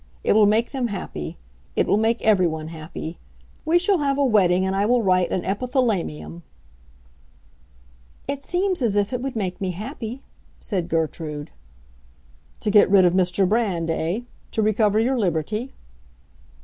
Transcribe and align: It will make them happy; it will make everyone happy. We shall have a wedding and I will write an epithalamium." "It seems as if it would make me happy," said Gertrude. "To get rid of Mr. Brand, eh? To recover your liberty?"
It 0.23 0.33
will 0.33 0.47
make 0.47 0.71
them 0.71 0.87
happy; 0.87 1.37
it 1.75 1.85
will 1.85 1.95
make 1.99 2.23
everyone 2.23 2.69
happy. 2.69 3.19
We 3.65 3.77
shall 3.77 3.99
have 3.99 4.17
a 4.17 4.25
wedding 4.25 4.65
and 4.65 4.75
I 4.75 4.83
will 4.87 5.03
write 5.03 5.29
an 5.29 5.45
epithalamium." 5.45 6.41
"It 8.27 8.43
seems 8.43 8.81
as 8.81 8.95
if 8.95 9.13
it 9.13 9.21
would 9.21 9.35
make 9.35 9.61
me 9.61 9.69
happy," 9.73 10.23
said 10.59 10.89
Gertrude. 10.89 11.51
"To 12.61 12.71
get 12.71 12.89
rid 12.89 13.05
of 13.05 13.13
Mr. 13.13 13.47
Brand, 13.47 13.91
eh? 13.91 14.21
To 14.53 14.63
recover 14.63 14.97
your 14.97 15.19
liberty?" 15.19 15.71